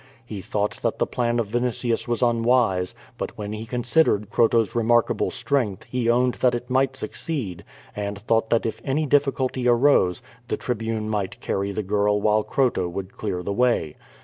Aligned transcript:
lie 0.31 0.41
thought 0.41 0.81
that 0.81 0.97
the 0.97 1.05
plan 1.05 1.37
of 1.37 1.49
Vinitius 1.49 2.07
was 2.07 2.23
unwise; 2.23 2.95
but 3.19 3.37
when 3.37 3.53
he 3.53 3.67
considered 3.67 4.31
Croto's 4.31 4.73
remarkable 4.73 5.29
strength 5.29 5.83
he 5.83 6.09
owned 6.09 6.33
that 6.41 6.55
it 6.55 6.71
might 6.71 6.95
succeed 6.95 7.63
and 7.95 8.17
thought 8.17 8.49
that 8.49 8.65
if 8.65 8.81
any 8.83 9.05
difficulty 9.05 9.67
arose, 9.67 10.23
the 10.47 10.57
Tribune 10.57 11.07
might 11.07 11.39
carry 11.39 11.71
the 11.71 11.83
girl 11.83 12.19
while 12.19 12.43
Croto 12.43 12.89
would 12.89 13.15
clear 13.15 13.43
the 13.43 13.53
way. 13.53 13.95